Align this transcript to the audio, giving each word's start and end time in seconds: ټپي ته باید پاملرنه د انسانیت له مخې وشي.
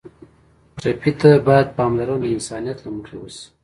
ټپي 0.81 1.11
ته 1.19 1.29
باید 1.47 1.67
پاملرنه 1.77 2.17
د 2.21 2.25
انسانیت 2.35 2.77
له 2.81 2.89
مخې 2.95 3.15
وشي. 3.19 3.43